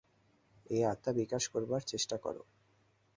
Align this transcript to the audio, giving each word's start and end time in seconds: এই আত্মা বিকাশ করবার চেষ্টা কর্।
এই 0.65 0.81
আত্মা 0.83 1.11
বিকাশ 1.13 1.43
করবার 1.47 1.81
চেষ্টা 1.81 2.15
কর্। 2.17 2.37